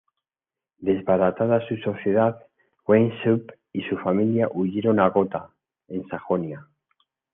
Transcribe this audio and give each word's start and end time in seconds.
Desbaratada 0.79 1.61
su 1.67 1.77
sociedad, 1.77 2.39
Weishaupt 2.87 3.51
y 3.71 3.83
su 3.83 3.99
familia 3.99 4.47
huyeron 4.51 4.99
a 4.99 5.09
Gotha, 5.09 5.51
en 5.89 6.07
Sajonia. 6.07 6.67